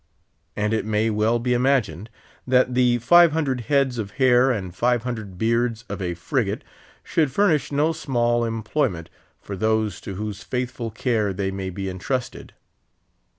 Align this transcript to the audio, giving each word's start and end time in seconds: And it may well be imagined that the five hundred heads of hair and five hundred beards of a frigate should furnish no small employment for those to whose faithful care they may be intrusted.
And 0.55 0.73
it 0.73 0.83
may 0.83 1.11
well 1.11 1.37
be 1.37 1.53
imagined 1.53 2.09
that 2.47 2.73
the 2.73 2.97
five 2.97 3.33
hundred 3.33 3.61
heads 3.69 3.99
of 3.99 4.09
hair 4.13 4.49
and 4.49 4.73
five 4.75 5.03
hundred 5.03 5.37
beards 5.37 5.85
of 5.89 6.01
a 6.01 6.15
frigate 6.15 6.63
should 7.03 7.31
furnish 7.31 7.71
no 7.71 7.91
small 7.93 8.43
employment 8.43 9.11
for 9.39 9.55
those 9.55 10.01
to 10.01 10.15
whose 10.15 10.41
faithful 10.41 10.89
care 10.89 11.33
they 11.33 11.51
may 11.51 11.69
be 11.69 11.87
intrusted. 11.87 12.53